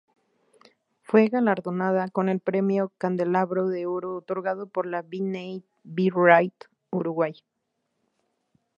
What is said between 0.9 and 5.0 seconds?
Fue galardonada con el premio Candelabro de Oro otorgado por